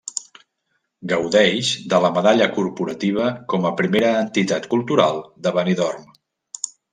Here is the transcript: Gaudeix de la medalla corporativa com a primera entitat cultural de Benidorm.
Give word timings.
Gaudeix 1.09 1.69
de 1.93 1.99
la 2.05 2.09
medalla 2.15 2.47
corporativa 2.55 3.27
com 3.53 3.67
a 3.71 3.73
primera 3.83 4.15
entitat 4.23 4.67
cultural 4.73 5.21
de 5.47 5.55
Benidorm. 5.59 6.11